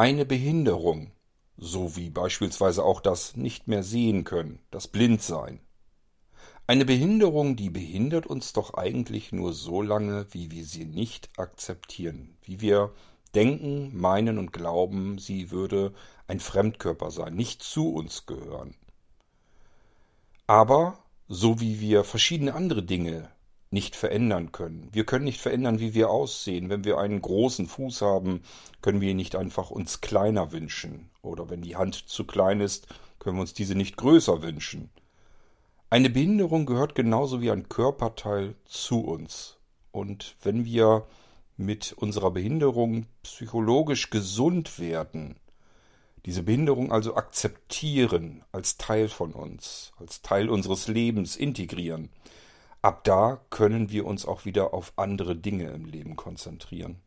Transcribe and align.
Eine 0.00 0.24
Behinderung, 0.24 1.12
so 1.58 1.94
wie 1.94 2.08
beispielsweise 2.08 2.82
auch 2.82 3.02
das 3.02 3.36
Nicht 3.36 3.68
mehr 3.68 3.82
sehen 3.82 4.24
können, 4.24 4.58
das 4.70 4.88
Blindsein. 4.88 5.60
Eine 6.66 6.86
Behinderung, 6.86 7.54
die 7.54 7.68
behindert 7.68 8.26
uns 8.26 8.54
doch 8.54 8.72
eigentlich 8.72 9.30
nur 9.30 9.52
so 9.52 9.82
lange, 9.82 10.26
wie 10.30 10.50
wir 10.50 10.64
sie 10.64 10.86
nicht 10.86 11.28
akzeptieren, 11.36 12.38
wie 12.40 12.62
wir 12.62 12.94
denken, 13.34 13.94
meinen 13.94 14.38
und 14.38 14.54
glauben, 14.54 15.18
sie 15.18 15.50
würde 15.50 15.92
ein 16.28 16.40
Fremdkörper 16.40 17.10
sein, 17.10 17.34
nicht 17.34 17.62
zu 17.62 17.92
uns 17.92 18.24
gehören. 18.24 18.74
Aber 20.46 20.96
so 21.28 21.60
wie 21.60 21.78
wir 21.78 22.04
verschiedene 22.04 22.54
andere 22.54 22.82
Dinge 22.82 23.30
nicht 23.70 23.94
verändern 23.94 24.50
können. 24.50 24.88
Wir 24.92 25.04
können 25.04 25.24
nicht 25.24 25.40
verändern, 25.40 25.78
wie 25.78 25.94
wir 25.94 26.10
aussehen. 26.10 26.68
Wenn 26.68 26.84
wir 26.84 26.98
einen 26.98 27.22
großen 27.22 27.66
Fuß 27.66 28.02
haben, 28.02 28.42
können 28.82 29.00
wir 29.00 29.10
ihn 29.10 29.16
nicht 29.16 29.36
einfach 29.36 29.70
uns 29.70 30.00
kleiner 30.00 30.50
wünschen. 30.52 31.10
Oder 31.22 31.50
wenn 31.50 31.62
die 31.62 31.76
Hand 31.76 31.94
zu 32.08 32.24
klein 32.24 32.60
ist, 32.60 32.88
können 33.20 33.36
wir 33.36 33.42
uns 33.42 33.54
diese 33.54 33.76
nicht 33.76 33.96
größer 33.96 34.42
wünschen. 34.42 34.90
Eine 35.88 36.10
Behinderung 36.10 36.66
gehört 36.66 36.94
genauso 36.94 37.40
wie 37.40 37.50
ein 37.50 37.68
Körperteil 37.68 38.54
zu 38.64 39.00
uns. 39.00 39.56
Und 39.92 40.36
wenn 40.42 40.64
wir 40.64 41.06
mit 41.56 41.92
unserer 41.92 42.30
Behinderung 42.30 43.06
psychologisch 43.22 44.10
gesund 44.10 44.78
werden, 44.78 45.36
diese 46.26 46.42
Behinderung 46.42 46.92
also 46.92 47.14
akzeptieren 47.14 48.44
als 48.52 48.78
Teil 48.78 49.08
von 49.08 49.32
uns, 49.32 49.92
als 49.98 50.22
Teil 50.22 50.48
unseres 50.48 50.88
Lebens 50.88 51.36
integrieren, 51.36 52.10
ab 52.82 53.04
da 53.04 53.40
können 53.50 53.90
wir 53.90 54.06
uns 54.06 54.26
auch 54.26 54.44
wieder 54.44 54.74
auf 54.74 54.92
andere 54.96 55.36
Dinge 55.36 55.70
im 55.70 55.84
Leben 55.84 56.16
konzentrieren. 56.16 57.00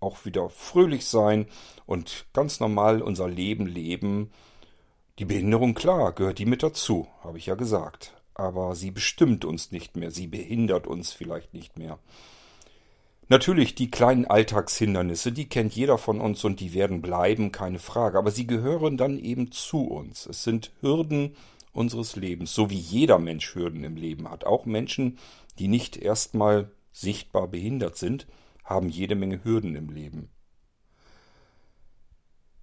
Auch 0.00 0.24
wieder 0.24 0.48
fröhlich 0.48 1.06
sein 1.06 1.46
und 1.86 2.26
ganz 2.32 2.60
normal 2.60 3.02
unser 3.02 3.28
Leben 3.28 3.66
leben. 3.66 4.30
Die 5.18 5.26
Behinderung, 5.26 5.74
klar, 5.74 6.12
gehört 6.12 6.38
die 6.38 6.46
mit 6.46 6.62
dazu, 6.62 7.06
habe 7.22 7.38
ich 7.38 7.46
ja 7.46 7.54
gesagt. 7.54 8.14
Aber 8.34 8.74
sie 8.74 8.90
bestimmt 8.90 9.44
uns 9.44 9.70
nicht 9.70 9.96
mehr, 9.96 10.10
sie 10.10 10.26
behindert 10.26 10.86
uns 10.86 11.12
vielleicht 11.12 11.52
nicht 11.52 11.76
mehr. 11.76 11.98
Natürlich, 13.28 13.76
die 13.76 13.92
kleinen 13.92 14.24
Alltagshindernisse, 14.24 15.30
die 15.30 15.48
kennt 15.48 15.72
jeder 15.76 15.98
von 15.98 16.20
uns 16.20 16.42
und 16.42 16.58
die 16.58 16.74
werden 16.74 17.00
bleiben, 17.00 17.52
keine 17.52 17.78
Frage. 17.78 18.18
Aber 18.18 18.32
sie 18.32 18.44
gehören 18.44 18.96
dann 18.96 19.20
eben 19.20 19.52
zu 19.52 19.86
uns. 19.86 20.26
Es 20.26 20.42
sind 20.42 20.72
Hürden 20.80 21.36
unseres 21.72 22.16
Lebens, 22.16 22.54
so 22.54 22.70
wie 22.70 22.78
jeder 22.78 23.18
Mensch 23.18 23.54
Hürden 23.54 23.84
im 23.84 23.96
Leben 23.96 24.28
hat. 24.28 24.44
Auch 24.44 24.66
Menschen, 24.66 25.18
die 25.58 25.68
nicht 25.68 25.96
erstmal 25.96 26.70
sichtbar 26.92 27.48
behindert 27.48 27.96
sind, 27.96 28.26
haben 28.64 28.88
jede 28.88 29.14
Menge 29.14 29.44
Hürden 29.44 29.76
im 29.76 29.90
Leben. 29.90 30.30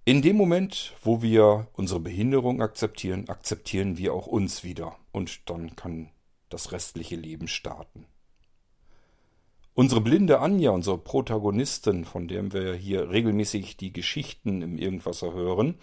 In 0.04 0.22
dem 0.22 0.36
Moment, 0.36 0.94
wo 1.02 1.20
wir 1.20 1.68
unsere 1.74 2.00
Behinderung 2.00 2.62
akzeptieren, 2.62 3.28
akzeptieren 3.28 3.98
wir 3.98 4.14
auch 4.14 4.26
uns 4.26 4.64
wieder 4.64 4.96
und 5.12 5.50
dann 5.50 5.76
kann 5.76 6.08
das 6.48 6.72
restliche 6.72 7.16
Leben 7.16 7.46
starten. 7.46 8.06
Unsere 9.74 10.00
blinde 10.00 10.40
Anja, 10.40 10.70
unsere 10.70 10.98
Protagonistin, 10.98 12.04
von 12.04 12.26
der 12.26 12.52
wir 12.52 12.74
hier 12.74 13.10
regelmäßig 13.10 13.76
die 13.76 13.92
Geschichten 13.92 14.62
im 14.62 14.78
Irgendwasser 14.78 15.34
hören, 15.34 15.76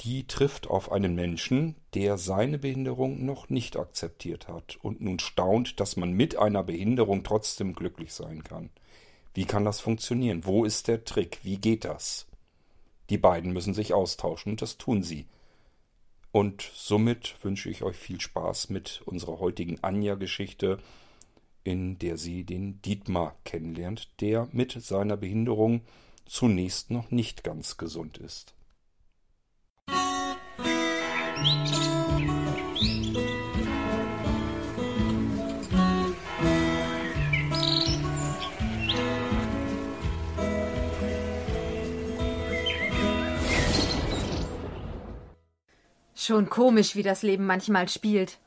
die 0.00 0.26
trifft 0.26 0.66
auf 0.66 0.90
einen 0.90 1.14
Menschen, 1.14 1.76
der 1.94 2.18
seine 2.18 2.58
Behinderung 2.58 3.24
noch 3.24 3.50
nicht 3.50 3.76
akzeptiert 3.76 4.48
hat 4.48 4.78
und 4.82 5.00
nun 5.00 5.18
staunt, 5.18 5.78
dass 5.78 5.96
man 5.96 6.12
mit 6.12 6.36
einer 6.36 6.64
Behinderung 6.64 7.22
trotzdem 7.22 7.74
glücklich 7.74 8.12
sein 8.12 8.42
kann. 8.42 8.70
Wie 9.34 9.44
kann 9.44 9.64
das 9.64 9.80
funktionieren? 9.80 10.44
Wo 10.44 10.64
ist 10.64 10.88
der 10.88 11.04
Trick? 11.04 11.38
Wie 11.42 11.58
geht 11.58 11.84
das? 11.84 12.26
Die 13.10 13.18
beiden 13.18 13.52
müssen 13.52 13.74
sich 13.74 13.94
austauschen 13.94 14.52
und 14.52 14.62
das 14.62 14.78
tun 14.78 15.02
sie. 15.02 15.26
Und 16.32 16.62
somit 16.74 17.36
wünsche 17.42 17.70
ich 17.70 17.82
euch 17.82 17.96
viel 17.96 18.20
Spaß 18.20 18.70
mit 18.70 19.02
unserer 19.04 19.38
heutigen 19.38 19.82
Anja-Geschichte 19.82 20.78
in 21.64 21.98
der 21.98 22.16
sie 22.16 22.44
den 22.44 22.80
Dietmar 22.82 23.36
kennenlernt, 23.44 24.08
der 24.20 24.48
mit 24.52 24.72
seiner 24.72 25.16
Behinderung 25.16 25.82
zunächst 26.26 26.90
noch 26.90 27.10
nicht 27.10 27.44
ganz 27.44 27.76
gesund 27.76 28.18
ist. 28.18 28.54
Schon 46.24 46.48
komisch, 46.48 46.94
wie 46.94 47.02
das 47.02 47.22
Leben 47.22 47.46
manchmal 47.46 47.88
spielt. 47.88 48.38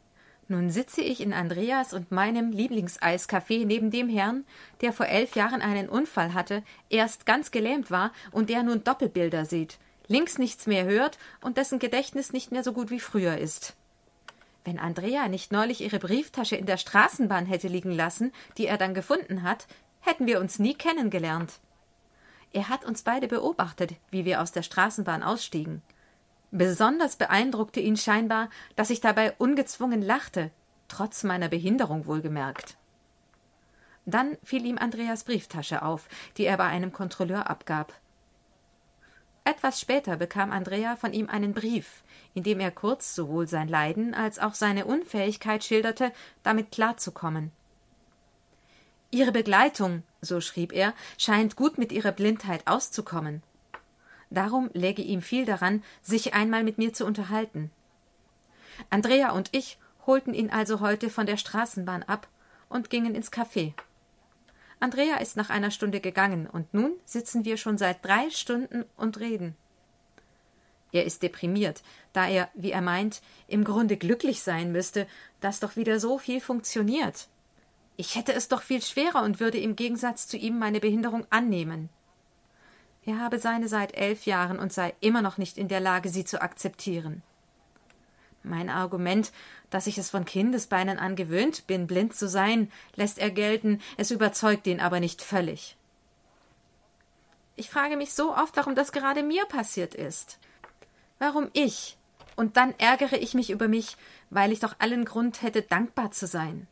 Nun 0.48 0.70
sitze 0.70 1.02
ich 1.02 1.20
in 1.20 1.34
Andreas 1.34 1.94
und 1.94 2.10
meinem 2.10 2.52
Lieblingseiscafé 2.52 3.66
neben 3.66 3.92
dem 3.92 4.08
Herrn, 4.08 4.46
der 4.80 4.94
vor 4.94 5.08
elf 5.08 5.36
Jahren 5.36 5.62
einen 5.62 5.90
Unfall 5.90 6.34
hatte, 6.34 6.64
erst 6.90 7.26
ganz 7.26 7.52
gelähmt 7.52 7.92
war 7.92 8.14
und 8.32 8.50
der 8.50 8.64
nun 8.64 8.86
Doppelbilder 8.86 9.44
sieht, 9.44 9.78
links 10.08 10.38
nichts 10.38 10.68
mehr 10.68 10.86
hört 10.86 11.18
und 11.42 11.58
dessen 11.58 11.80
Gedächtnis 11.80 12.34
nicht 12.34 12.52
mehr 12.52 12.64
so 12.64 12.74
gut 12.74 12.90
wie 12.90 13.00
früher 13.00 13.38
ist. 13.38 13.76
Wenn 14.64 14.80
Andrea 14.80 15.28
nicht 15.28 15.52
neulich 15.52 15.82
ihre 15.82 16.00
Brieftasche 16.00 16.56
in 16.56 16.66
der 16.66 16.78
Straßenbahn 16.78 17.46
hätte 17.46 17.68
liegen 17.68 17.92
lassen, 17.92 18.32
die 18.58 18.66
er 18.66 18.78
dann 18.78 18.94
gefunden 18.94 19.44
hat, 19.44 19.68
hätten 20.00 20.26
wir 20.26 20.40
uns 20.40 20.60
nie 20.60 20.74
kennengelernt. 20.74 21.60
Er 22.52 22.70
hat 22.70 22.86
uns 22.86 23.04
beide 23.04 23.28
beobachtet, 23.28 23.94
wie 24.12 24.26
wir 24.26 24.42
aus 24.42 24.52
der 24.52 24.64
Straßenbahn 24.64 25.24
ausstiegen. 25.24 25.82
Besonders 26.52 27.18
beeindruckte 27.18 27.80
ihn 27.80 27.98
scheinbar, 27.98 28.50
dass 28.76 28.90
ich 28.90 29.02
dabei 29.02 29.34
ungezwungen 29.34 30.02
lachte, 30.02 30.52
trotz 30.88 31.24
meiner 31.24 31.50
Behinderung 31.50 32.06
wohlgemerkt. 32.06 32.78
Dann 34.06 34.38
fiel 34.44 34.66
ihm 34.66 34.78
Andreas 34.78 35.24
Brieftasche 35.26 35.82
auf, 35.82 36.08
die 36.38 36.46
er 36.46 36.58
bei 36.58 36.66
einem 36.66 36.94
Kontrolleur 36.94 37.50
abgab. 37.50 37.94
Etwas 39.48 39.80
später 39.80 40.18
bekam 40.18 40.52
Andrea 40.52 40.96
von 40.96 41.14
ihm 41.14 41.30
einen 41.30 41.54
Brief, 41.54 42.04
in 42.34 42.42
dem 42.42 42.60
er 42.60 42.72
kurz 42.72 43.14
sowohl 43.14 43.48
sein 43.48 43.68
Leiden 43.68 44.16
als 44.16 44.40
auch 44.40 44.56
seine 44.56 44.86
Unfähigkeit 44.86 45.64
schilderte, 45.64 46.12
damit 46.42 46.72
klarzukommen. 46.72 47.52
Ihre 49.12 49.32
Begleitung, 49.32 50.02
so 50.20 50.42
schrieb 50.42 50.74
er, 50.74 50.96
scheint 51.20 51.56
gut 51.56 51.78
mit 51.78 51.92
ihrer 51.92 52.12
Blindheit 52.12 52.66
auszukommen. 52.66 53.44
Darum 54.32 54.72
läge 54.74 55.04
ihm 55.04 55.22
viel 55.22 55.46
daran, 55.46 55.84
sich 56.02 56.34
einmal 56.34 56.64
mit 56.64 56.80
mir 56.80 56.92
zu 56.92 57.06
unterhalten. 57.06 57.70
Andrea 58.90 59.30
und 59.30 59.50
ich 59.52 59.78
holten 60.08 60.34
ihn 60.34 60.50
also 60.50 60.80
heute 60.80 61.12
von 61.12 61.28
der 61.28 61.38
Straßenbahn 61.38 62.02
ab 62.02 62.28
und 62.68 62.90
gingen 62.90 63.14
ins 63.14 63.32
Café. 63.32 63.74
Andrea 64.80 65.18
ist 65.18 65.38
nach 65.38 65.50
einer 65.50 65.72
Stunde 65.72 66.00
gegangen, 66.00 66.47
und 66.47 66.74
nun 66.74 66.94
sitzen 67.06 67.46
wir 67.46 67.58
schon 67.58 67.78
seit 67.78 68.03
drei 68.03 68.30
Stunden 68.30 68.86
und 68.97 69.19
reden. 69.19 69.56
Er 70.91 71.06
ist 71.06 71.24
deprimiert, 71.24 71.84
da 72.13 72.28
er, 72.28 72.50
wie 72.53 72.72
er 72.72 72.81
meint, 72.81 73.22
im 73.47 73.64
Grunde 73.64 73.97
glücklich 73.97 74.41
sein 74.41 74.72
müsste, 74.72 75.08
dass 75.41 75.59
doch 75.59 75.75
wieder 75.75 76.00
so 76.00 76.18
viel 76.18 76.40
funktioniert. 76.40 77.28
Ich 77.97 78.16
hätte 78.16 78.34
es 78.34 78.47
doch 78.47 78.62
viel 78.62 78.81
schwerer 78.81 79.24
und 79.24 79.40
würde 79.40 79.58
im 79.58 79.75
Gegensatz 79.75 80.28
zu 80.28 80.38
ihm 80.38 80.59
meine 80.59 80.80
Behinderung 80.80 81.25
annehmen. 81.30 81.90
Er 83.06 83.19
habe 83.19 83.40
seine 83.40 83.68
seit 83.68 83.94
elf 83.96 84.25
Jahren 84.25 84.58
und 84.58 84.74
sei 84.74 84.94
immer 85.00 85.22
noch 85.22 85.38
nicht 85.38 85.58
in 85.58 85.68
der 85.68 85.80
Lage, 85.80 86.09
sie 86.09 86.25
zu 86.25 86.41
akzeptieren. 86.41 87.24
Mein 88.46 88.70
Argument, 88.70 89.32
dass 89.70 89.88
ich 89.88 89.98
es 89.98 90.12
von 90.12 90.24
Kindesbeinen 90.24 91.00
an 91.00 91.16
gewöhnt 91.16 91.66
bin, 91.68 91.88
blind 91.88 92.16
zu 92.16 92.28
sein, 92.28 92.72
lässt 92.96 93.18
er 93.18 93.32
gelten, 93.32 93.82
es 93.98 94.12
überzeugt 94.12 94.68
ihn 94.68 94.80
aber 94.80 95.00
nicht 95.00 95.22
völlig. 95.22 95.76
Ich 97.56 97.70
frage 97.70 97.98
mich 97.98 98.14
so 98.14 98.36
oft, 98.36 98.56
warum 98.58 98.76
das 98.76 98.92
gerade 98.92 99.24
mir 99.24 99.46
passiert 99.46 99.96
ist. 99.96 100.38
Warum 101.18 101.50
ich? 101.53 101.97
Und 102.36 102.58
dann 102.58 102.74
ärgere 102.78 103.18
ich 103.18 103.34
mich 103.34 103.50
über 103.50 103.68
mich, 103.68 103.97
weil 104.30 104.52
ich 104.52 104.59
doch 104.59 104.76
allen 104.80 105.06
Grund 105.06 105.41
hätte, 105.41 105.62
dankbar 105.62 106.12
zu 106.12 106.28
sein. 106.28 106.68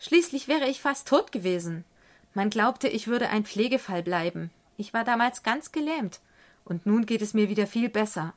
Schließlich 0.00 0.48
wäre 0.48 0.68
ich 0.68 0.80
fast 0.80 1.08
tot 1.08 1.32
gewesen. 1.32 1.84
Man 2.34 2.50
glaubte, 2.50 2.88
ich 2.88 3.06
würde 3.06 3.28
ein 3.28 3.44
Pflegefall 3.44 4.02
bleiben. 4.02 4.50
Ich 4.76 4.92
war 4.92 5.04
damals 5.04 5.42
ganz 5.42 5.72
gelähmt, 5.72 6.20
und 6.64 6.86
nun 6.86 7.06
geht 7.06 7.22
es 7.22 7.34
mir 7.34 7.48
wieder 7.48 7.66
viel 7.66 7.88
besser. 7.88 8.34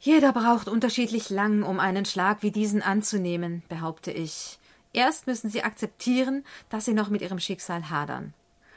Jeder 0.00 0.32
braucht 0.32 0.68
unterschiedlich 0.68 1.28
lang, 1.28 1.62
um 1.62 1.80
einen 1.80 2.04
Schlag 2.04 2.42
wie 2.42 2.52
diesen 2.52 2.82
anzunehmen, 2.82 3.62
behaupte 3.68 4.12
ich. 4.12 4.58
Erst 4.92 5.26
müssen 5.26 5.50
Sie 5.50 5.62
akzeptieren, 5.62 6.44
dass 6.68 6.84
Sie 6.84 6.94
noch 6.94 7.08
mit 7.08 7.20
Ihrem 7.20 7.40
Schicksal 7.40 7.90
hadern. 7.90 8.32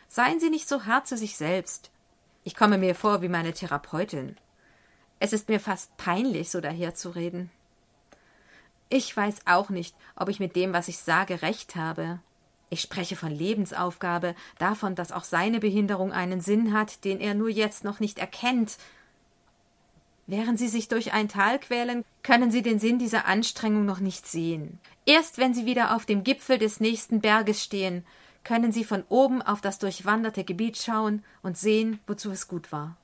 Seien 0.08 0.40
Sie 0.40 0.50
nicht 0.50 0.68
so 0.68 0.86
hart 0.86 1.08
zu 1.08 1.16
sich 1.16 1.38
selbst. 1.38 1.92
Ich 2.44 2.56
komme 2.56 2.78
mir 2.78 2.96
vor 2.96 3.22
wie 3.22 3.30
meine 3.30 3.54
Therapeutin. 3.54 4.36
Es 5.20 5.32
ist 5.32 5.48
mir 5.48 5.60
fast 5.60 5.96
peinlich, 5.98 6.50
so 6.50 6.60
daherzureden. 6.60 7.52
Ich 8.90 9.16
weiß 9.16 9.42
auch 9.46 9.70
nicht, 9.70 9.96
ob 10.16 10.28
ich 10.28 10.40
mit 10.40 10.56
dem, 10.56 10.74
was 10.74 10.88
ich 10.88 10.98
sage, 10.98 11.44
recht 11.44 11.76
habe. 11.76 12.20
Ich 12.70 12.82
spreche 12.82 13.16
von 13.16 13.32
Lebensaufgabe, 13.32 14.36
davon, 14.58 14.96
dass 14.96 15.12
auch 15.12 15.24
seine 15.24 15.60
Behinderung 15.60 16.12
einen 16.12 16.42
Sinn 16.42 16.74
hat, 16.74 17.06
den 17.06 17.20
er 17.20 17.36
nur 17.36 17.50
jetzt 17.50 17.84
noch 17.84 18.00
nicht 18.00 18.18
erkennt. 18.18 18.78
Während 20.28 20.60
Sie 20.60 20.68
sich 20.68 20.88
durch 20.88 21.14
ein 21.14 21.28
Tal 21.28 21.60
quälen, 21.60 22.06
können 22.24 22.52
Sie 22.52 22.62
den 22.62 22.80
Sinn 22.80 23.00
dieser 23.00 23.26
Anstrengung 23.26 23.86
noch 23.86 24.00
nicht 24.00 24.28
sehen. 24.28 24.80
Erst 25.06 25.38
wenn 25.38 25.54
Sie 25.54 25.66
wieder 25.66 25.96
auf 25.96 26.06
dem 26.06 26.24
Gipfel 26.24 26.58
des 26.58 26.80
nächsten 26.80 27.22
Berges 27.22 27.64
stehen, 27.64 28.06
können 28.44 28.72
Sie 28.72 28.84
von 28.84 29.04
oben 29.10 29.42
auf 29.42 29.62
das 29.62 29.80
durchwanderte 29.80 30.44
Gebiet 30.44 30.78
schauen 30.78 31.24
und 31.44 31.58
sehen, 31.58 32.00
wozu 32.08 32.32
es 32.32 32.48
gut 32.48 32.72
war. 32.72 32.98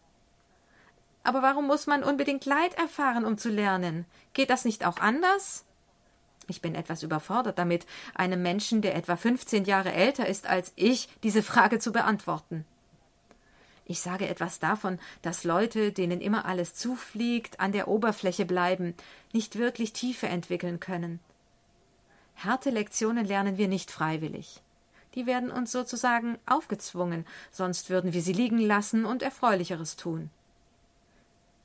Aber 1.23 1.41
warum 1.41 1.67
muss 1.67 1.87
man 1.87 2.03
unbedingt 2.03 2.45
Leid 2.45 2.75
erfahren, 2.75 3.25
um 3.25 3.37
zu 3.37 3.49
lernen? 3.49 4.05
Geht 4.33 4.49
das 4.49 4.63
nicht 4.63 4.85
auch 4.85 4.99
anders? 4.99 5.65
Ich 6.47 6.61
bin 6.61 6.75
etwas 6.75 7.03
überfordert 7.03 7.59
damit, 7.59 7.85
einem 8.15 8.41
Menschen, 8.41 8.81
der 8.81 8.95
etwa 8.95 9.17
15 9.17 9.65
Jahre 9.65 9.91
älter 9.91 10.27
ist 10.27 10.47
als 10.47 10.71
ich, 10.75 11.09
diese 11.23 11.43
Frage 11.43 11.79
zu 11.79 11.91
beantworten. 11.91 12.65
Ich 13.89 14.01
sage 14.01 14.27
etwas 14.27 14.59
davon, 14.59 14.99
dass 15.21 15.45
Leute, 15.45 15.93
denen 15.93 16.19
immer 16.19 16.43
alles 16.43 16.75
zufliegt, 16.75 17.61
an 17.61 17.71
der 17.71 17.87
Oberfläche 17.87 18.45
bleiben, 18.45 18.93
nicht 19.31 19.57
wirklich 19.57 19.93
Tiefe 19.93 20.27
entwickeln 20.27 20.81
können. 20.81 21.21
Harte 22.35 22.69
Lektionen 22.69 23.25
lernen 23.25 23.57
wir 23.57 23.69
nicht 23.69 23.89
freiwillig. 23.89 24.61
Die 25.15 25.25
werden 25.25 25.49
uns 25.49 25.71
sozusagen 25.71 26.37
aufgezwungen, 26.45 27.25
sonst 27.49 27.89
würden 27.89 28.11
wir 28.11 28.21
sie 28.21 28.33
liegen 28.33 28.59
lassen 28.59 29.05
und 29.05 29.23
Erfreulicheres 29.23 29.95
tun. 29.95 30.29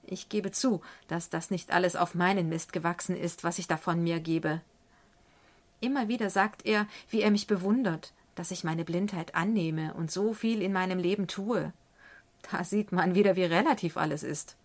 Ich 0.04 0.28
gebe 0.28 0.52
zu, 0.52 0.80
dass 1.08 1.28
das 1.28 1.50
nicht 1.50 1.72
alles 1.72 1.96
auf 1.96 2.14
meinen 2.14 2.48
Mist 2.48 2.72
gewachsen 2.72 3.16
ist, 3.16 3.42
was 3.42 3.58
ich 3.58 3.66
davon 3.66 4.00
mir 4.00 4.20
gebe. 4.20 4.60
Immer 5.80 6.06
wieder 6.06 6.30
sagt 6.30 6.64
er, 6.66 6.86
wie 7.10 7.20
er 7.20 7.32
mich 7.32 7.48
bewundert, 7.48 8.12
dass 8.36 8.52
ich 8.52 8.62
meine 8.62 8.84
Blindheit 8.84 9.34
annehme 9.34 9.92
und 9.94 10.12
so 10.12 10.32
viel 10.34 10.62
in 10.62 10.72
meinem 10.72 11.00
Leben 11.00 11.26
tue. 11.26 11.72
Da 12.50 12.64
sieht 12.64 12.92
man 12.92 13.14
wieder, 13.14 13.36
wie 13.36 13.44
relativ 13.44 13.96
alles 13.96 14.22
ist. 14.22 14.56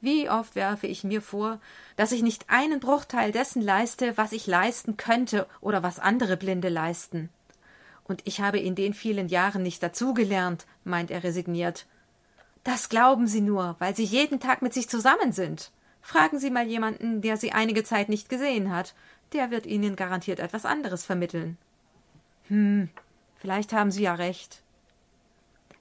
Wie 0.00 0.30
oft 0.30 0.54
werfe 0.54 0.86
ich 0.86 1.04
mir 1.04 1.20
vor, 1.20 1.60
dass 1.96 2.12
ich 2.12 2.22
nicht 2.22 2.48
einen 2.48 2.80
Bruchteil 2.80 3.32
dessen 3.32 3.60
leiste, 3.60 4.16
was 4.16 4.32
ich 4.32 4.46
leisten 4.46 4.96
könnte 4.96 5.46
oder 5.60 5.82
was 5.82 5.98
andere 5.98 6.36
Blinde 6.36 6.70
leisten. 6.70 7.28
Und 8.04 8.22
ich 8.24 8.40
habe 8.40 8.58
in 8.58 8.74
den 8.74 8.94
vielen 8.94 9.28
Jahren 9.28 9.62
nicht 9.62 9.82
dazugelernt, 9.82 10.66
meint 10.84 11.10
er 11.10 11.22
resigniert. 11.22 11.86
Das 12.64 12.88
glauben 12.88 13.26
Sie 13.26 13.40
nur, 13.40 13.76
weil 13.78 13.94
Sie 13.94 14.04
jeden 14.04 14.40
Tag 14.40 14.62
mit 14.62 14.74
sich 14.74 14.88
zusammen 14.88 15.32
sind. 15.32 15.70
Fragen 16.02 16.38
Sie 16.38 16.50
mal 16.50 16.66
jemanden, 16.66 17.20
der 17.20 17.36
Sie 17.36 17.52
einige 17.52 17.84
Zeit 17.84 18.08
nicht 18.08 18.28
gesehen 18.28 18.74
hat. 18.74 18.94
Der 19.32 19.50
wird 19.50 19.66
Ihnen 19.66 19.96
garantiert 19.96 20.40
etwas 20.40 20.64
anderes 20.64 21.04
vermitteln. 21.04 21.56
Hm, 22.48 22.88
vielleicht 23.36 23.72
haben 23.72 23.90
Sie 23.90 24.02
ja 24.02 24.14
recht. 24.14 24.62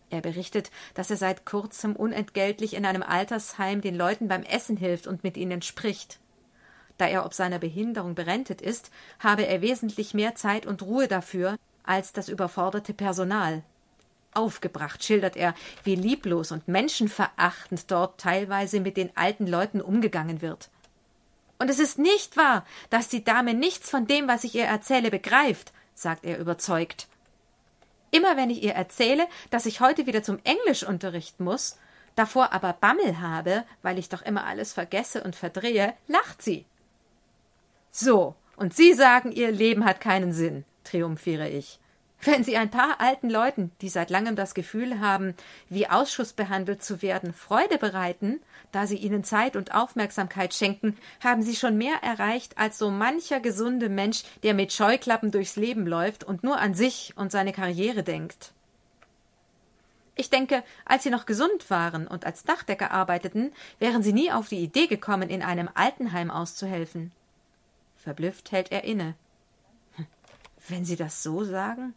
Er 0.10 0.22
berichtet, 0.22 0.72
dass 0.96 1.12
er 1.12 1.18
seit 1.18 1.46
kurzem 1.46 1.96
unentgeltlich 1.96 2.74
in 2.74 2.86
einem 2.86 3.04
Altersheim 3.04 3.82
den 3.82 3.96
Leuten 3.96 4.28
beim 4.28 4.44
Essen 4.44 4.78
hilft 4.78 5.08
und 5.08 5.24
mit 5.24 5.38
ihnen 5.38 5.62
spricht. 5.62 6.20
Da 6.98 7.08
er 7.08 7.26
ob 7.26 7.34
seiner 7.34 7.60
Behinderung 7.60 8.16
berentet 8.16 8.62
ist, 8.62 8.92
habe 9.20 9.46
er 9.46 9.62
wesentlich 9.62 10.14
mehr 10.14 10.36
Zeit 10.36 10.66
und 10.66 10.82
Ruhe 10.82 11.08
dafür 11.08 11.58
als 11.84 12.12
das 12.12 12.30
überforderte 12.30 12.94
Personal. 12.94 13.64
Aufgebracht 14.34 15.04
schildert 15.04 15.36
er, 15.36 15.56
wie 15.84 15.96
lieblos 15.96 16.52
und 16.52 16.68
menschenverachtend 16.68 17.90
dort 17.90 18.20
teilweise 18.20 18.80
mit 18.80 18.98
den 18.98 19.16
alten 19.16 19.48
Leuten 19.48 19.82
umgegangen 19.82 20.42
wird. 20.42 20.70
Und 21.58 21.70
es 21.70 21.80
ist 21.80 22.00
nicht 22.00 22.38
wahr, 22.38 22.66
dass 22.90 23.10
die 23.10 23.24
Dame 23.24 23.54
nichts 23.54 23.90
von 23.90 24.08
dem, 24.08 24.28
was 24.28 24.44
ich 24.44 24.56
ihr 24.56 24.66
erzähle, 24.66 25.10
begreift, 25.10 25.74
sagt 25.94 26.26
er 26.26 26.38
überzeugt. 26.38 27.08
Immer 28.12 28.38
wenn 28.38 28.50
ich 28.50 28.64
ihr 28.64 28.74
erzähle, 28.74 29.28
dass 29.50 29.66
ich 29.66 29.82
heute 29.82 30.06
wieder 30.06 30.24
zum 30.24 30.40
Englischunterricht 30.44 31.40
muss, 31.40 31.78
davor 32.16 32.54
aber 32.54 32.74
Bammel 32.74 33.20
habe, 33.22 33.64
weil 33.82 33.98
ich 33.98 34.10
doch 34.10 34.22
immer 34.22 34.46
alles 34.46 34.74
vergesse 34.74 35.24
und 35.24 35.36
verdrehe, 35.36 35.94
lacht 36.08 36.42
sie. 36.42 36.66
So, 37.92 38.36
und 38.56 38.76
Sie 38.76 38.94
sagen, 38.94 39.32
Ihr 39.32 39.52
Leben 39.52 39.86
hat 39.86 40.02
keinen 40.02 40.34
Sinn, 40.34 40.66
triumphiere 40.84 41.50
ich. 41.50 41.80
Wenn 42.22 42.44
Sie 42.44 42.58
ein 42.58 42.70
paar 42.70 43.00
alten 43.00 43.30
Leuten, 43.30 43.72
die 43.80 43.88
seit 43.88 44.10
langem 44.10 44.36
das 44.36 44.54
Gefühl 44.54 45.00
haben, 45.00 45.36
wie 45.70 45.90
Ausschuss 45.90 46.34
behandelt 46.34 46.84
zu 46.84 47.02
werden, 47.02 47.34
Freude 47.34 47.78
bereiten, 47.78 48.42
da 48.74 48.88
Sie 48.88 48.98
ihnen 48.98 49.24
Zeit 49.24 49.56
und 49.56 49.74
Aufmerksamkeit 49.74 50.54
schenken, 50.54 50.98
haben 51.24 51.44
Sie 51.44 51.56
schon 51.56 51.78
mehr 51.78 52.04
erreicht 52.04 52.58
als 52.58 52.78
so 52.78 52.92
mancher 52.92 53.40
gesunde 53.40 53.88
Mensch, 53.88 54.24
der 54.44 54.54
mit 54.54 54.74
Scheuklappen 54.74 55.32
durchs 55.32 55.56
Leben 55.56 55.88
läuft 55.88 56.26
und 56.26 56.44
nur 56.44 56.60
an 56.60 56.74
sich 56.74 57.14
und 57.16 57.32
seine 57.32 57.54
Karriere 57.54 58.04
denkt. 58.04 58.52
Ich 60.16 60.30
denke, 60.30 60.64
als 60.84 61.04
Sie 61.04 61.10
noch 61.12 61.26
gesund 61.26 61.70
waren 61.70 62.06
und 62.06 62.26
als 62.26 62.44
Dachdecker 62.44 62.92
arbeiteten, 62.92 63.54
wären 63.80 64.04
Sie 64.04 64.12
nie 64.12 64.30
auf 64.30 64.50
die 64.50 64.60
Idee 64.60 64.88
gekommen, 64.88 65.30
in 65.30 65.42
einem 65.42 65.70
Altenheim 65.74 66.32
auszuhelfen. 66.32 67.14
Verblüfft 67.96 68.52
hält 68.52 68.74
er 68.74 68.84
inne. 68.84 69.16
Wenn 70.68 70.84
Sie 70.84 70.98
das 70.98 71.24
so 71.24 71.46
sagen? 71.46 71.94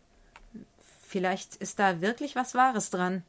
Vielleicht 1.13 1.57
ist 1.57 1.79
da 1.79 2.01
wirklich 2.01 2.37
was 2.37 2.55
Wahres 2.55 2.89
dran. 2.89 3.23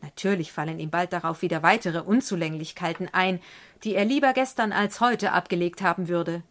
Natürlich 0.00 0.50
fallen 0.50 0.78
ihm 0.78 0.88
bald 0.88 1.12
darauf 1.12 1.42
wieder 1.42 1.62
weitere 1.62 2.00
Unzulänglichkeiten 2.00 3.10
ein, 3.12 3.38
die 3.82 3.94
er 3.94 4.06
lieber 4.06 4.32
gestern 4.32 4.72
als 4.72 4.98
heute 5.02 5.32
abgelegt 5.32 5.82
haben 5.82 6.08
würde. 6.08 6.42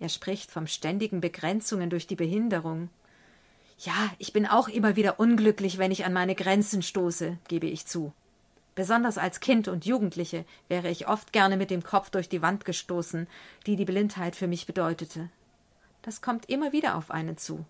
Er 0.00 0.08
spricht 0.08 0.50
vom 0.50 0.66
ständigen 0.66 1.20
Begrenzungen 1.20 1.90
durch 1.90 2.06
die 2.06 2.16
Behinderung. 2.16 2.88
Ja, 3.78 4.10
ich 4.16 4.32
bin 4.32 4.46
auch 4.46 4.68
immer 4.68 4.96
wieder 4.96 5.20
unglücklich, 5.20 5.76
wenn 5.76 5.90
ich 5.90 6.06
an 6.06 6.14
meine 6.14 6.34
Grenzen 6.34 6.80
stoße, 6.80 7.36
gebe 7.46 7.66
ich 7.66 7.84
zu. 7.84 8.14
Besonders 8.74 9.18
als 9.18 9.40
Kind 9.40 9.68
und 9.68 9.84
Jugendliche 9.84 10.46
wäre 10.68 10.88
ich 10.88 11.08
oft 11.08 11.34
gerne 11.34 11.58
mit 11.58 11.70
dem 11.70 11.82
Kopf 11.82 12.08
durch 12.08 12.30
die 12.30 12.40
Wand 12.40 12.64
gestoßen, 12.64 13.26
die 13.66 13.76
die 13.76 13.84
Blindheit 13.84 14.34
für 14.34 14.46
mich 14.46 14.64
bedeutete. 14.64 15.28
Das 16.00 16.22
kommt 16.22 16.48
immer 16.48 16.72
wieder 16.72 16.96
auf 16.96 17.10
einen 17.10 17.36
zu. 17.36 17.66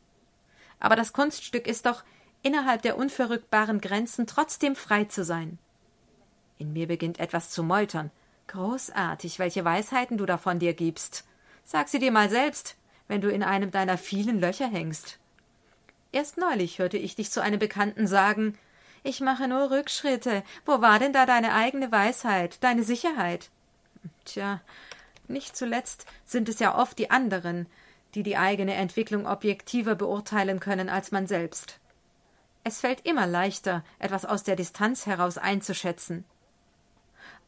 Aber 0.81 0.97
das 0.97 1.13
Kunststück 1.13 1.67
ist 1.67 1.87
doch, 1.87 2.05
innerhalb 2.43 2.83
der 2.83 2.97
unverrückbaren 2.97 3.81
Grenzen 3.81 4.27
trotzdem 4.27 4.77
frei 4.77 5.05
zu 5.05 5.25
sein. 5.25 5.59
In 6.59 6.73
mir 6.73 6.87
beginnt 6.87 7.21
etwas 7.21 7.51
zu 7.51 7.63
meutern. 7.63 8.11
Großartig, 8.49 9.39
welche 9.39 9.65
Weisheiten 9.65 10.19
du 10.19 10.27
da 10.27 10.39
von 10.39 10.59
dir 10.59 10.73
gibst. 10.73 11.25
Sag 11.65 11.89
sie 11.89 11.99
dir 11.99 12.13
mal 12.13 12.31
selbst, 12.31 12.77
wenn 13.09 13.21
du 13.21 13.29
in 13.29 13.43
einem 13.43 13.71
deiner 13.71 13.99
vielen 13.99 14.41
Löcher 14.41 14.69
hängst. 14.69 15.19
Erst 16.13 16.39
neulich 16.39 16.79
hörte 16.79 16.97
ich 16.97 17.17
dich 17.17 17.31
zu 17.31 17.43
einem 17.43 17.59
Bekannten 17.59 18.07
sagen, 18.07 18.57
ich 19.03 19.21
mache 19.21 19.49
nur 19.49 19.71
Rückschritte. 19.71 20.43
Wo 20.65 20.81
war 20.81 20.99
denn 20.99 21.13
da 21.13 21.27
deine 21.27 21.55
eigene 21.55 21.93
Weisheit, 21.93 22.63
deine 22.63 22.83
Sicherheit? 22.83 23.51
Tja, 24.25 24.61
nicht 25.29 25.57
zuletzt 25.57 26.07
sind 26.25 26.49
es 26.49 26.59
ja 26.59 26.77
oft 26.77 26.99
die 26.99 27.11
anderen, 27.11 27.67
die 28.17 28.23
die 28.23 28.39
eigene 28.39 28.73
Entwicklung 28.75 29.27
objektiver 29.27 29.95
beurteilen 29.95 30.59
können 30.59 30.89
als 30.89 31.13
man 31.13 31.27
selbst. 31.27 31.79
Es 32.65 32.81
fällt 32.81 33.07
immer 33.07 33.27
leichter, 33.27 33.85
etwas 33.99 34.25
aus 34.25 34.43
der 34.43 34.57
Distanz 34.57 35.05
heraus 35.05 35.37
einzuschätzen. 35.37 36.25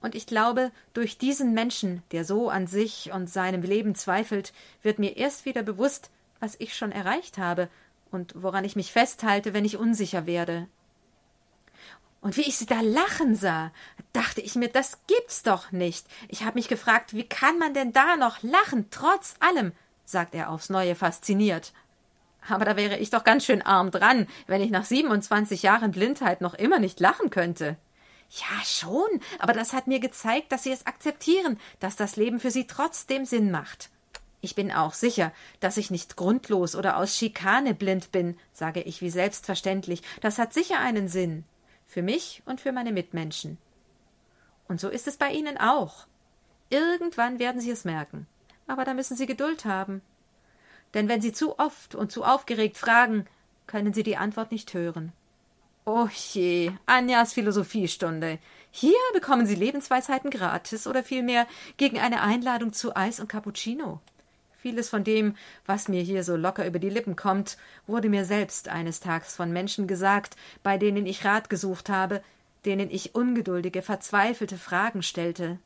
Und 0.03 0.15
ich 0.15 0.27
glaube, 0.27 0.71
durch 0.93 1.17
diesen 1.17 1.55
Menschen, 1.55 2.03
der 2.13 2.27
so 2.27 2.51
an 2.51 2.67
sich 2.67 3.11
und 3.13 3.31
seinem 3.31 3.63
Leben 3.63 3.95
zweifelt, 3.95 4.53
wird 4.83 4.99
mir 4.99 5.17
erst 5.17 5.47
wieder 5.47 5.63
bewusst, 5.63 6.11
was 6.39 6.55
ich 6.59 6.77
schon 6.77 6.93
erreicht 6.93 7.39
habe 7.39 7.71
und 8.11 8.35
woran 8.37 8.65
ich 8.65 8.77
mich 8.77 8.93
festhalte, 8.93 9.55
wenn 9.55 9.65
ich 9.65 9.79
unsicher 9.79 10.27
werde. 10.27 10.69
Und 12.21 12.37
wie 12.37 12.43
ich 12.43 12.59
sie 12.59 12.67
da 12.67 12.83
lachen 12.83 13.35
sah, 13.35 13.73
dachte 14.13 14.43
ich 14.43 14.55
mir, 14.55 14.69
das 14.69 14.99
gibt's 15.07 15.43
doch 15.43 15.73
nicht. 15.73 16.07
Ich 16.29 16.45
habe 16.45 16.59
mich 16.59 16.69
gefragt, 16.69 17.15
wie 17.15 17.27
kann 17.27 17.59
man 17.59 17.73
denn 17.73 17.93
da 17.93 18.17
noch 18.17 18.43
lachen, 18.43 18.89
trotz 18.91 19.35
allem? 19.41 19.73
Sagt 20.09 20.35
er 20.35 20.51
aufs 20.51 20.71
Neue 20.71 20.95
fasziniert. 20.95 21.73
Aber 22.49 22.65
da 22.65 22.77
wäre 22.77 22.97
ich 22.97 23.11
doch 23.11 23.25
ganz 23.25 23.45
schön 23.45 23.61
arm 23.63 23.91
dran, 23.91 24.27
wenn 24.47 24.63
ich 24.63 24.71
nach 24.71 24.85
27 24.85 25.63
Jahren 25.63 25.91
Blindheit 25.91 26.41
noch 26.41 26.55
immer 26.55 26.79
nicht 26.79 26.99
lachen 26.99 27.29
könnte. 27.31 27.77
Ja, 28.31 28.65
schon, 28.65 29.21
aber 29.39 29.53
das 29.53 29.73
hat 29.73 29.87
mir 29.87 30.01
gezeigt, 30.01 30.53
dass 30.53 30.63
Sie 30.63 30.73
es 30.73 30.87
akzeptieren, 30.87 31.59
dass 31.81 31.97
das 31.97 32.17
Leben 32.17 32.41
für 32.41 32.51
Sie 32.51 32.67
trotzdem 32.67 33.25
Sinn 33.25 33.51
macht. 33.51 33.91
Ich 34.41 34.55
bin 34.55 34.71
auch 34.71 34.95
sicher, 34.95 35.33
dass 35.61 35.77
ich 35.77 35.91
nicht 35.91 36.17
grundlos 36.17 36.75
oder 36.75 36.97
aus 36.97 37.17
Schikane 37.17 37.75
blind 37.75 38.13
bin, 38.13 38.39
sage 38.53 38.81
ich 38.81 39.03
wie 39.03 39.11
selbstverständlich. 39.11 40.03
Das 40.21 40.39
hat 40.39 40.55
sicher 40.55 40.79
einen 40.79 41.09
Sinn. 41.09 41.45
Für 41.87 42.03
mich 42.03 42.43
und 42.45 42.61
für 42.61 42.73
meine 42.73 42.93
Mitmenschen. 42.93 43.59
Und 44.69 44.81
so 44.81 44.89
ist 44.89 45.09
es 45.09 45.17
bei 45.17 45.33
Ihnen 45.33 45.59
auch. 45.59 46.07
Irgendwann 46.71 47.39
werden 47.39 47.61
Sie 47.61 47.71
es 47.71 47.85
merken 47.85 48.27
aber 48.69 48.85
da 48.85 48.95
müssen 48.95 49.17
Sie 49.17 49.27
Geduld 49.27 49.65
haben. 49.65 50.03
Denn 50.95 51.09
wenn 51.09 51.21
Sie 51.21 51.33
zu 51.33 51.59
oft 51.59 51.97
und 51.97 52.13
zu 52.13 52.25
aufgeregt 52.25 52.77
fragen, 52.77 53.27
können 53.67 53.93
Sie 53.93 54.05
die 54.05 54.17
Antwort 54.17 54.53
nicht 54.53 54.73
hören. 54.73 55.13
Oh 55.85 56.09
je, 56.33 56.71
Anjas 56.87 57.33
Philosophiestunde. 57.33 58.39
Hier 58.71 58.99
bekommen 59.15 59.47
Sie 59.47 59.55
Lebensweisheiten 59.55 60.31
gratis 60.31 60.87
oder 60.87 61.03
vielmehr 61.03 61.47
gegen 61.79 61.99
eine 61.99 62.23
Einladung 62.23 62.73
zu 62.73 62.95
Eis 62.95 63.21
und 63.21 63.29
Cappuccino. 63.29 64.01
Vieles 64.61 64.89
von 64.89 65.05
dem, 65.05 65.37
was 65.67 65.89
mir 65.89 66.03
hier 66.03 66.25
so 66.25 66.37
locker 66.37 66.67
über 66.67 66.79
die 66.79 66.91
Lippen 66.91 67.17
kommt, 67.17 67.57
wurde 67.87 68.09
mir 68.09 68.25
selbst 68.25 68.69
eines 68.69 69.01
Tages 69.01 69.35
von 69.35 69.53
Menschen 69.53 69.87
gesagt, 69.87 70.37
bei 70.63 70.77
denen 70.77 71.07
ich 71.07 71.25
Rat 71.25 71.49
gesucht 71.49 71.89
habe, 71.89 72.23
denen 72.67 72.91
ich 72.91 73.15
ungeduldige, 73.15 73.83
verzweifelte 73.83 74.59
Fragen 74.59 75.03
stellte. 75.03 75.59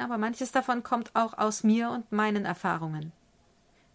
Aber 0.00 0.16
manches 0.16 0.50
davon 0.50 0.82
kommt 0.82 1.14
auch 1.14 1.36
aus 1.36 1.62
mir 1.62 1.90
und 1.90 2.10
meinen 2.10 2.46
Erfahrungen. 2.46 3.12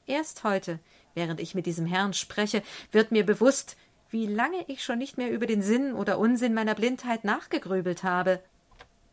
Erst 0.06 0.44
heute, 0.44 0.80
während 1.16 1.40
ich 1.40 1.56
mit 1.56 1.66
diesem 1.66 1.88
Herrn 1.88 2.14
spreche, 2.14 2.62
wird 2.92 3.12
mir 3.12 3.26
bewusst, 3.26 3.76
wie 4.12 4.28
lange 4.28 4.64
ich 4.68 4.84
schon 4.84 5.00
nicht 5.00 5.18
mehr 5.18 5.32
über 5.32 5.48
den 5.48 5.64
Sinn 5.64 5.94
oder 5.94 6.20
Unsinn 6.20 6.54
meiner 6.54 6.76
Blindheit 6.76 7.24
nachgegrübelt 7.24 8.04
habe. 8.04 8.40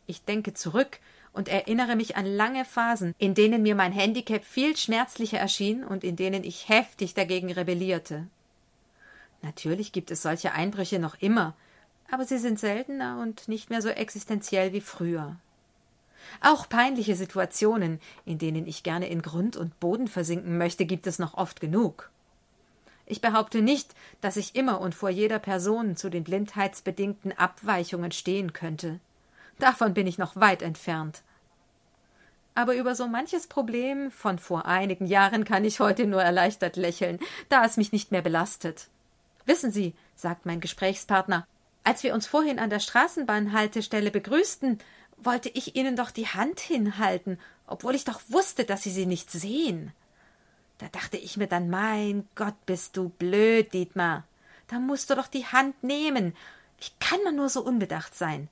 Ich 0.05 0.23
denke 0.23 0.53
zurück 0.53 0.99
und 1.33 1.49
erinnere 1.49 1.95
mich 1.95 2.15
an 2.15 2.27
lange 2.27 2.63
Phasen, 2.63 3.15
in 3.17 3.33
denen 3.33 3.63
mir 3.63 3.73
mein 3.73 3.91
Handicap 3.91 4.43
viel 4.43 4.77
schmerzlicher 4.77 5.39
erschien 5.39 5.83
und 5.83 6.03
in 6.03 6.15
denen 6.15 6.43
ich 6.43 6.69
heftig 6.69 7.15
dagegen 7.15 7.51
rebellierte. 7.51 8.27
Natürlich 9.41 9.93
gibt 9.93 10.11
es 10.11 10.21
solche 10.21 10.51
Einbrüche 10.51 10.99
noch 10.99 11.19
immer, 11.19 11.55
aber 12.11 12.25
sie 12.25 12.37
sind 12.37 12.59
seltener 12.59 13.19
und 13.19 13.47
nicht 13.47 13.71
mehr 13.71 13.81
so 13.81 13.89
existenziell 13.89 14.73
wie 14.73 14.81
früher. 14.81 15.37
Auch 16.41 16.67
peinliche 16.69 17.15
Situationen, 17.15 17.99
in 18.25 18.37
denen 18.37 18.67
ich 18.67 18.83
gerne 18.83 19.07
in 19.07 19.21
Grund 19.21 19.57
und 19.57 19.79
Boden 19.79 20.07
versinken 20.07 20.57
möchte, 20.57 20.85
gibt 20.85 21.07
es 21.07 21.19
noch 21.19 21.35
oft 21.35 21.59
genug. 21.59 22.09
Ich 23.05 23.21
behaupte 23.21 23.61
nicht, 23.61 23.93
dass 24.21 24.37
ich 24.37 24.55
immer 24.55 24.79
und 24.79 24.95
vor 24.95 25.09
jeder 25.09 25.39
Person 25.39 25.95
zu 25.97 26.09
den 26.09 26.23
blindheitsbedingten 26.23 27.37
Abweichungen 27.37 28.11
stehen 28.11 28.53
könnte. 28.53 28.99
Davon 29.59 29.93
bin 29.93 30.07
ich 30.07 30.17
noch 30.17 30.35
weit 30.35 30.61
entfernt. 30.61 31.21
Aber 32.55 32.75
über 32.75 32.95
so 32.95 33.07
manches 33.07 33.47
Problem 33.47 34.11
von 34.11 34.37
vor 34.37 34.65
einigen 34.65 35.07
Jahren 35.07 35.43
kann 35.43 35.65
ich 35.65 35.79
heute 35.79 36.05
nur 36.05 36.21
erleichtert 36.21 36.75
lächeln, 36.75 37.19
da 37.49 37.65
es 37.65 37.77
mich 37.77 37.91
nicht 37.91 38.11
mehr 38.11 38.21
belastet. 38.21 38.87
Wissen 39.45 39.71
Sie, 39.71 39.93
sagt 40.15 40.45
mein 40.45 40.61
Gesprächspartner, 40.61 41.47
als 41.83 42.03
wir 42.03 42.13
uns 42.13 42.27
vorhin 42.27 42.59
an 42.59 42.69
der 42.69 42.79
Straßenbahnhaltestelle 42.79 44.11
begrüßten, 44.11 44.79
wollte 45.25 45.49
ich 45.49 45.75
Ihnen 45.75 45.95
doch 45.95 46.11
die 46.11 46.27
Hand 46.27 46.59
hinhalten, 46.59 47.39
obwohl 47.67 47.95
ich 47.95 48.05
doch 48.05 48.21
wusste, 48.27 48.65
dass 48.65 48.83
Sie 48.83 48.91
sie 48.91 49.05
nicht 49.05 49.31
sehen. 49.31 49.91
Da 50.77 50.87
dachte 50.87 51.17
ich 51.17 51.37
mir 51.37 51.47
dann, 51.47 51.69
mein 51.69 52.27
Gott, 52.35 52.55
bist 52.65 52.97
du 52.97 53.09
blöd, 53.09 53.73
Dietmar. 53.73 54.25
Da 54.67 54.79
musst 54.79 55.09
du 55.09 55.15
doch 55.15 55.27
die 55.27 55.45
Hand 55.45 55.83
nehmen. 55.83 56.35
Wie 56.79 56.89
kann 56.99 57.23
man 57.23 57.35
nur 57.35 57.49
so 57.49 57.61
unbedacht 57.61 58.15
sein? 58.15 58.49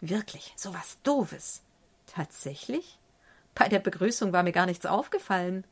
Wirklich, 0.00 0.52
so 0.56 0.72
was 0.72 0.98
Doofes. 1.02 1.62
Tatsächlich? 2.06 2.98
Bei 3.54 3.68
der 3.68 3.78
Begrüßung 3.78 4.32
war 4.32 4.42
mir 4.42 4.52
gar 4.52 4.66
nichts 4.66 4.86
aufgefallen. 4.86 5.64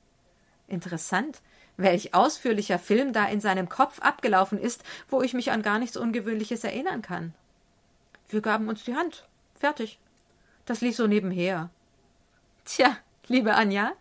Interessant, 0.68 1.40
welch 1.76 2.14
ausführlicher 2.14 2.78
Film 2.78 3.12
da 3.12 3.26
in 3.26 3.40
seinem 3.40 3.68
Kopf 3.68 4.00
abgelaufen 4.00 4.58
ist, 4.58 4.82
wo 5.08 5.22
ich 5.22 5.34
mich 5.34 5.50
an 5.50 5.62
gar 5.62 5.78
nichts 5.78 5.96
Ungewöhnliches 5.96 6.64
erinnern 6.64 7.02
kann. 7.02 7.34
Wir 8.28 8.40
gaben 8.40 8.68
uns 8.68 8.84
die 8.84 8.94
Hand. 8.94 9.26
Fertig. 9.54 9.98
Das 10.66 10.80
lief 10.80 10.96
so 10.96 11.06
nebenher. 11.06 11.70
Tja, 12.64 12.96
liebe 13.26 13.54
Anja. 13.54 13.92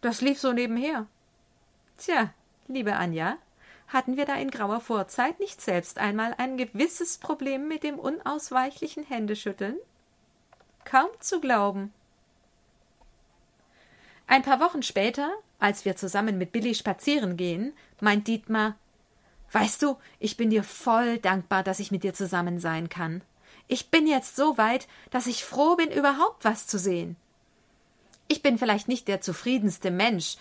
Das 0.00 0.20
lief 0.20 0.38
so 0.38 0.52
nebenher. 0.52 1.06
Tja, 1.98 2.32
liebe 2.68 2.96
Anja, 2.96 3.36
hatten 3.88 4.16
wir 4.16 4.24
da 4.24 4.36
in 4.36 4.50
grauer 4.50 4.80
Vorzeit 4.80 5.40
nicht 5.40 5.60
selbst 5.60 5.98
einmal 5.98 6.34
ein 6.38 6.56
gewisses 6.56 7.18
Problem 7.18 7.68
mit 7.68 7.82
dem 7.82 7.98
unausweichlichen 7.98 9.04
Händeschütteln? 9.04 9.76
Kaum 10.84 11.08
zu 11.20 11.40
glauben. 11.40 11.92
Ein 14.26 14.42
paar 14.42 14.60
Wochen 14.60 14.82
später, 14.82 15.32
als 15.58 15.84
wir 15.84 15.96
zusammen 15.96 16.38
mit 16.38 16.52
Billy 16.52 16.74
spazieren 16.74 17.36
gehen, 17.36 17.74
meint 18.00 18.28
Dietmar 18.28 18.76
Weißt 19.52 19.82
du, 19.82 19.96
ich 20.18 20.36
bin 20.36 20.50
dir 20.50 20.62
voll 20.62 21.18
dankbar, 21.18 21.62
dass 21.62 21.80
ich 21.80 21.90
mit 21.90 22.04
dir 22.04 22.14
zusammen 22.14 22.60
sein 22.60 22.88
kann. 22.88 23.22
Ich 23.66 23.90
bin 23.90 24.06
jetzt 24.06 24.36
so 24.36 24.58
weit, 24.58 24.86
dass 25.10 25.26
ich 25.26 25.44
froh 25.44 25.76
bin, 25.76 25.90
überhaupt 25.90 26.44
was 26.44 26.66
zu 26.66 26.78
sehen. 26.78 27.16
Ich 28.28 28.42
bin 28.42 28.58
vielleicht 28.58 28.88
nicht 28.88 29.08
der 29.08 29.20
zufriedenste 29.20 29.90
Mensch, 29.90 30.36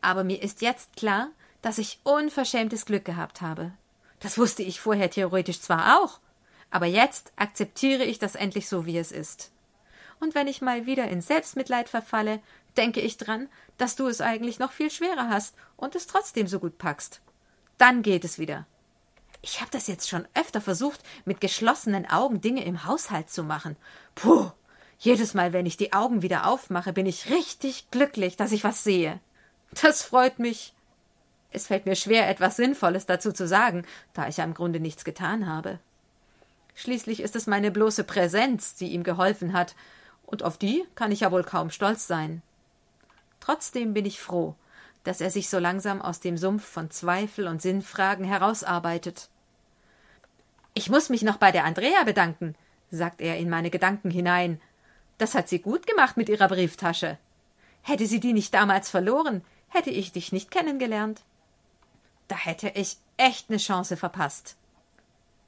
aber 0.00 0.24
mir 0.24 0.42
ist 0.42 0.62
jetzt 0.62 0.96
klar, 0.96 1.28
dass 1.60 1.78
ich 1.78 2.00
unverschämtes 2.04 2.86
Glück 2.86 3.04
gehabt 3.04 3.40
habe. 3.40 3.72
Das 4.20 4.38
wusste 4.38 4.62
ich 4.62 4.80
vorher 4.80 5.10
theoretisch 5.10 5.60
zwar 5.60 5.98
auch, 6.02 6.20
aber 6.70 6.86
jetzt 6.86 7.32
akzeptiere 7.36 8.04
ich 8.04 8.18
das 8.18 8.34
endlich 8.34 8.68
so, 8.68 8.86
wie 8.86 8.96
es 8.96 9.12
ist. 9.12 9.50
Und 10.20 10.34
wenn 10.34 10.46
ich 10.46 10.62
mal 10.62 10.86
wieder 10.86 11.08
in 11.08 11.20
Selbstmitleid 11.20 11.88
verfalle, 11.88 12.40
denke 12.76 13.00
ich 13.00 13.18
dran, 13.18 13.48
dass 13.76 13.96
du 13.96 14.06
es 14.06 14.20
eigentlich 14.20 14.58
noch 14.58 14.72
viel 14.72 14.90
schwerer 14.90 15.28
hast 15.28 15.54
und 15.76 15.94
es 15.94 16.06
trotzdem 16.06 16.46
so 16.46 16.58
gut 16.60 16.78
packst. 16.78 17.20
Dann 17.78 18.02
geht 18.02 18.24
es 18.24 18.38
wieder. 18.38 18.66
Ich 19.42 19.60
habe 19.60 19.70
das 19.70 19.88
jetzt 19.88 20.08
schon 20.08 20.26
öfter 20.34 20.60
versucht, 20.60 21.00
mit 21.24 21.40
geschlossenen 21.40 22.08
Augen 22.08 22.40
Dinge 22.40 22.64
im 22.64 22.84
Haushalt 22.86 23.28
zu 23.28 23.42
machen. 23.42 23.76
Puh, 24.14 24.50
jedes 24.98 25.34
Mal, 25.34 25.52
wenn 25.52 25.66
ich 25.66 25.76
die 25.76 25.92
Augen 25.92 26.22
wieder 26.22 26.46
aufmache, 26.46 26.92
bin 26.92 27.04
ich 27.04 27.30
richtig 27.30 27.90
glücklich, 27.90 28.36
dass 28.36 28.52
ich 28.52 28.64
was 28.64 28.84
sehe. 28.84 29.20
Das 29.82 30.02
freut 30.02 30.38
mich. 30.38 30.72
Es 31.50 31.66
fällt 31.66 31.86
mir 31.86 31.94
schwer, 31.94 32.28
etwas 32.28 32.56
Sinnvolles 32.56 33.06
dazu 33.06 33.32
zu 33.32 33.46
sagen, 33.46 33.84
da 34.12 34.28
ich 34.28 34.38
ja 34.38 34.44
im 34.44 34.54
Grunde 34.54 34.80
nichts 34.80 35.04
getan 35.04 35.46
habe. 35.46 35.78
Schließlich 36.74 37.20
ist 37.20 37.36
es 37.36 37.46
meine 37.46 37.70
bloße 37.70 38.04
Präsenz, 38.04 38.74
die 38.74 38.88
ihm 38.88 39.04
geholfen 39.04 39.52
hat, 39.52 39.74
und 40.26 40.42
auf 40.42 40.58
die 40.58 40.84
kann 40.94 41.12
ich 41.12 41.20
ja 41.20 41.30
wohl 41.30 41.44
kaum 41.44 41.70
stolz 41.70 42.06
sein. 42.06 42.42
Trotzdem 43.40 43.92
bin 43.92 44.06
ich 44.06 44.20
froh, 44.20 44.54
dass 45.04 45.20
er 45.20 45.30
sich 45.30 45.48
so 45.48 45.58
langsam 45.58 46.02
aus 46.02 46.20
dem 46.20 46.36
Sumpf 46.36 46.64
von 46.64 46.90
Zweifel 46.90 47.46
und 47.46 47.62
Sinnfragen 47.62 48.24
herausarbeitet. 48.24 49.28
Ich 50.74 50.90
muss 50.90 51.08
mich 51.08 51.22
noch 51.22 51.36
bei 51.36 51.52
der 51.52 51.64
Andrea 51.64 52.02
bedanken, 52.04 52.56
sagt 52.90 53.20
er 53.20 53.38
in 53.38 53.48
meine 53.48 53.70
Gedanken 53.70 54.10
hinein. 54.10 54.60
Das 55.18 55.34
hat 55.34 55.48
sie 55.48 55.60
gut 55.60 55.86
gemacht 55.86 56.16
mit 56.16 56.28
ihrer 56.28 56.48
Brieftasche. 56.48 57.18
Hätte 57.82 58.06
sie 58.06 58.18
die 58.18 58.32
nicht 58.32 58.52
damals 58.54 58.90
verloren, 58.90 59.44
hätte 59.68 59.90
ich 59.90 60.12
dich 60.12 60.32
nicht 60.32 60.50
kennengelernt. 60.50 61.22
Da 62.28 62.36
hätte 62.36 62.70
ich 62.70 62.96
echt 63.16 63.50
eine 63.50 63.58
Chance 63.58 63.96
verpasst. 63.96 64.56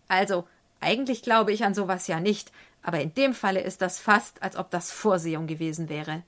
Also, 0.08 0.46
eigentlich 0.80 1.22
glaube 1.22 1.52
ich 1.52 1.64
an 1.64 1.74
sowas 1.74 2.06
ja 2.06 2.20
nicht, 2.20 2.52
aber 2.82 3.00
in 3.00 3.14
dem 3.14 3.34
Falle 3.34 3.60
ist 3.60 3.82
das 3.82 3.98
fast, 3.98 4.42
als 4.42 4.56
ob 4.56 4.70
das 4.70 4.92
Vorsehung 4.92 5.46
gewesen 5.46 5.88
wäre. 5.88 6.22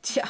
Tja, 0.00 0.24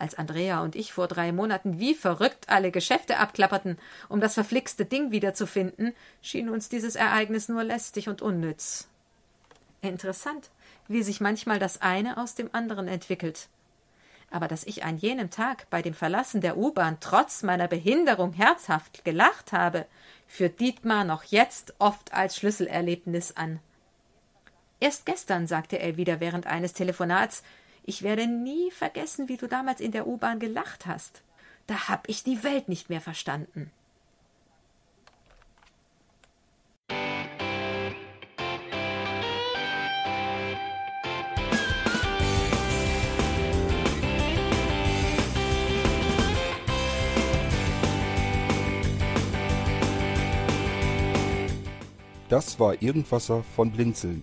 als 0.00 0.14
Andrea 0.16 0.62
und 0.62 0.76
ich 0.76 0.92
vor 0.92 1.08
drei 1.08 1.32
Monaten 1.32 1.78
wie 1.78 1.94
verrückt 1.94 2.48
alle 2.48 2.70
Geschäfte 2.70 3.18
abklapperten, 3.18 3.78
um 4.08 4.20
das 4.20 4.34
verflixte 4.34 4.84
Ding 4.84 5.10
wiederzufinden, 5.10 5.94
schien 6.22 6.48
uns 6.48 6.68
dieses 6.68 6.96
Ereignis 6.96 7.48
nur 7.48 7.64
lästig 7.64 8.08
und 8.08 8.22
unnütz. 8.22 8.88
Interessant, 9.82 10.50
wie 10.88 11.02
sich 11.02 11.20
manchmal 11.20 11.58
das 11.58 11.80
eine 11.80 12.18
aus 12.18 12.34
dem 12.34 12.50
anderen 12.52 12.88
entwickelt 12.88 13.48
aber 14.30 14.48
dass 14.48 14.64
ich 14.64 14.84
an 14.84 14.96
jenem 14.96 15.30
Tag 15.30 15.68
bei 15.70 15.82
dem 15.82 15.94
Verlassen 15.94 16.40
der 16.40 16.56
U-Bahn 16.56 16.98
trotz 17.00 17.42
meiner 17.42 17.68
Behinderung 17.68 18.32
herzhaft 18.32 19.04
gelacht 19.04 19.52
habe, 19.52 19.86
führt 20.28 20.60
Dietmar 20.60 21.04
noch 21.04 21.24
jetzt 21.24 21.74
oft 21.78 22.14
als 22.14 22.36
Schlüsselerlebnis 22.36 23.36
an. 23.36 23.58
Erst 24.78 25.04
gestern 25.04 25.46
sagte 25.46 25.78
er 25.78 25.96
wieder 25.96 26.20
während 26.20 26.46
eines 26.46 26.72
Telefonats 26.72 27.42
Ich 27.90 28.04
werde 28.04 28.28
nie 28.28 28.70
vergessen, 28.70 29.28
wie 29.28 29.36
du 29.36 29.48
damals 29.48 29.80
in 29.80 29.90
der 29.90 30.06
U-Bahn 30.06 30.38
gelacht 30.38 30.86
hast. 30.86 31.22
Da 31.66 31.88
hab 31.88 32.08
ich 32.08 32.22
die 32.22 32.44
Welt 32.44 32.68
nicht 32.68 32.88
mehr 32.88 33.00
verstanden. 33.00 33.72
Das 52.28 52.60
war 52.60 52.80
Irgendwasser 52.80 53.42
von 53.56 53.72
Blinzeln. 53.72 54.22